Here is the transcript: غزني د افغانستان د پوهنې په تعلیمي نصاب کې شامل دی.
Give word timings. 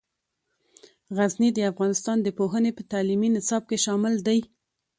غزني 1.17 1.49
د 1.53 1.59
افغانستان 1.71 2.17
د 2.21 2.27
پوهنې 2.37 2.71
په 2.77 2.83
تعلیمي 2.91 3.29
نصاب 3.37 3.63
کې 3.69 3.77
شامل 3.85 4.13
دی. 4.27 4.39